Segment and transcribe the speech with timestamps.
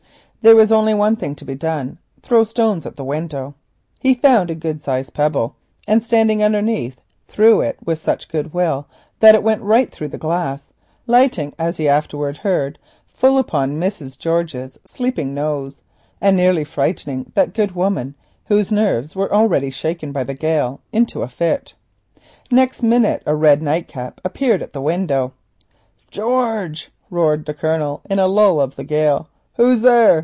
[0.43, 3.53] There was only one thing to be done —throw stones at the window.
[3.99, 5.55] He found a good sized pebble,
[5.87, 8.87] and standing underneath, threw it with such goodwill
[9.19, 10.69] that it went right through the glass.
[11.05, 14.17] It lit, as he afterwards heard, full upon the sleeping Mrs.
[14.17, 15.83] George's nose,
[16.19, 18.15] and nearly frightened that good woman,
[18.45, 21.75] whose nerves were already shaken by the gale, into a fit.
[22.49, 25.33] Next minute a red nightcap appeared at the window.
[26.09, 29.27] "George!" roared the Colonel, in a lull of the gale.
[29.57, 30.19] "Who's there?"